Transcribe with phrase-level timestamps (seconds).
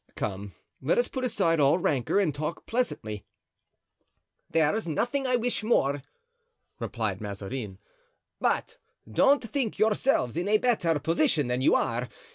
[0.15, 3.23] Come, let us put aside all rancor and talk pleasantly."
[4.49, 6.01] "There's nothing I wish more,"
[6.79, 7.77] replied Mazarin.
[8.39, 8.77] "But
[9.07, 12.09] don't think yourselves in a better position than you are.